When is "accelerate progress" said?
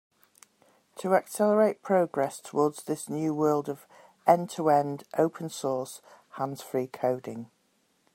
1.13-2.39